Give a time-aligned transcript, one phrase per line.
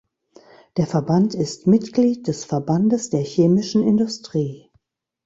[0.77, 4.71] Der Verband ist Mitglied des Verbandes der Chemischen Industrie.